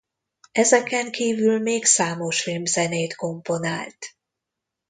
[0.51, 4.15] Ezeken kívül még számos filmzenét komponált.